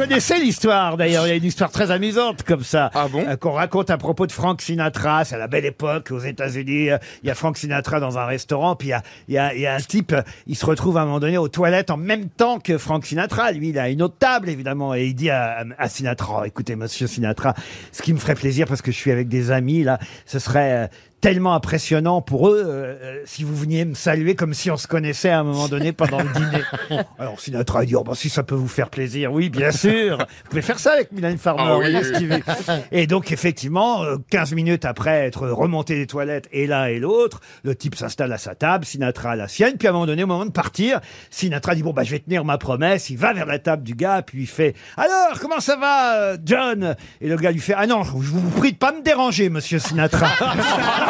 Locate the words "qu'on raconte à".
3.36-3.98